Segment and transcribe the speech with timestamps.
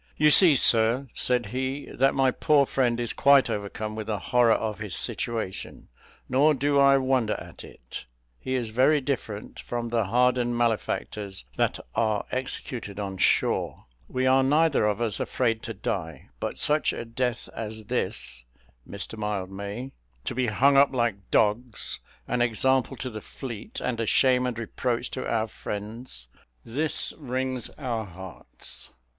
[0.17, 4.53] "You see, sir," said he, "that my poor friend is quite overcome with the horror
[4.53, 5.89] of his situation:
[6.27, 8.05] nor do I wonder at it.
[8.39, 14.41] He is very different from the hardened malefactors that are executed on shore: we are
[14.41, 18.45] neither of us afraid to die; but such a death as this,
[18.89, 19.91] Mr Mildmay
[20.25, 24.57] to be hung up like dogs, an example to the fleet, and a shame and
[24.57, 26.27] reproach to our friends
[26.65, 28.89] this wrings our hearts!